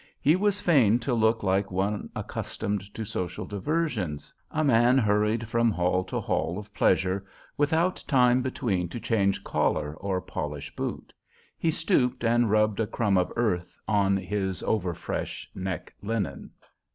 He 0.19 0.35
was 0.35 0.59
fain 0.59 0.97
to 1.01 1.13
look 1.13 1.43
like 1.43 1.69
one 1.69 2.09
accustomed 2.15 2.91
to 2.95 3.05
social 3.05 3.45
diversions, 3.45 4.33
a 4.49 4.63
man 4.63 4.97
hurried 4.97 5.47
from 5.47 5.69
hall 5.69 6.03
to 6.05 6.19
hall 6.19 6.57
of 6.57 6.73
pleasure, 6.73 7.23
without 7.55 8.03
time 8.07 8.41
between 8.41 8.89
to 8.89 8.99
change 8.99 9.43
collar 9.43 9.93
or 9.97 10.19
polish 10.19 10.75
boot. 10.75 11.13
He 11.55 11.69
stooped 11.69 12.23
and 12.23 12.49
rubbed 12.49 12.79
a 12.79 12.87
crumb 12.87 13.15
of 13.15 13.31
earth 13.35 13.79
on 13.87 14.17
his 14.17 14.63
overfresh 14.63 15.45
neck 15.53 15.93
linen. 16.01 16.49